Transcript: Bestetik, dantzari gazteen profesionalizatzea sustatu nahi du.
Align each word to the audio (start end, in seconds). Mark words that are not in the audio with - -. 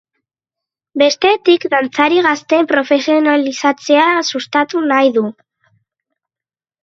Bestetik, 1.01 1.67
dantzari 1.73 2.23
gazteen 2.27 2.69
profesionalizatzea 2.71 4.07
sustatu 4.31 4.81
nahi 4.93 5.11
du. 5.19 5.27